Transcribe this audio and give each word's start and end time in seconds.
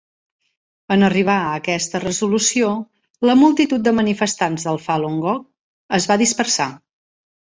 En 0.93 1.07
arribar 1.07 1.35
a 1.41 1.51
aquesta 1.57 2.01
resolució, 2.05 2.71
la 3.31 3.35
multitud 3.41 3.85
de 3.89 3.93
manifestants 3.99 4.67
del 4.69 4.81
Falun 4.87 5.21
Gong 5.27 5.43
es 5.99 6.09
va 6.13 6.19
dispersar. 6.23 6.67